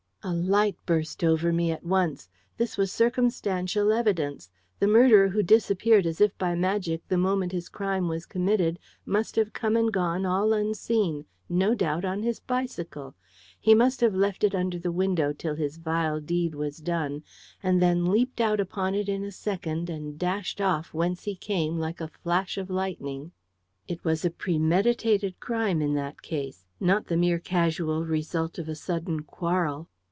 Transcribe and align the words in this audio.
A 0.23 0.35
light 0.35 0.77
burst 0.85 1.23
over 1.23 1.51
me 1.51 1.71
at 1.71 1.83
once. 1.83 2.29
This 2.55 2.77
was 2.77 2.91
circumstantial 2.91 3.91
evidence. 3.91 4.51
The 4.77 4.85
murderer 4.85 5.29
who 5.29 5.41
disappeared 5.41 6.05
as 6.05 6.21
if 6.21 6.37
by 6.37 6.53
magic 6.53 7.01
the 7.07 7.17
moment 7.17 7.53
his 7.53 7.69
crime 7.69 8.07
was 8.07 8.27
committed 8.27 8.77
must 9.03 9.35
have 9.35 9.51
come 9.51 9.75
and 9.75 9.91
gone 9.91 10.23
all 10.23 10.53
unseen, 10.53 11.25
no 11.49 11.73
doubt, 11.73 12.05
on 12.05 12.21
his 12.21 12.39
bicycle. 12.39 13.15
He 13.59 13.73
must 13.73 13.99
have 14.01 14.13
left 14.13 14.43
it 14.43 14.53
under 14.53 14.77
the 14.77 14.91
window 14.91 15.33
till 15.33 15.55
his 15.55 15.77
vile 15.77 16.19
deed 16.19 16.53
was 16.53 16.77
done, 16.77 17.23
and 17.63 17.81
then 17.81 18.05
leapt 18.05 18.39
out 18.39 18.59
upon 18.59 18.93
it 18.93 19.09
in 19.09 19.23
a 19.23 19.31
second 19.31 19.89
and 19.89 20.19
dashed 20.19 20.61
off 20.61 20.93
whence 20.93 21.23
he 21.23 21.33
came 21.35 21.79
like 21.79 21.99
a 21.99 22.07
flash 22.21 22.59
of 22.59 22.69
lightning. 22.69 23.31
It 23.87 24.05
was 24.05 24.23
a 24.23 24.29
premeditated 24.29 25.39
crime, 25.39 25.81
in 25.81 25.95
that 25.95 26.21
case, 26.21 26.67
not 26.79 27.07
the 27.07 27.17
mere 27.17 27.39
casual 27.39 28.05
result 28.05 28.59
of 28.59 28.69
a 28.69 28.75
sudden 28.75 29.23
quarrel. 29.23 29.87